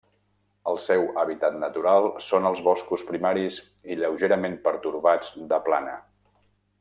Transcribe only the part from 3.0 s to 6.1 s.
primaris i lleugerament pertorbats de plana.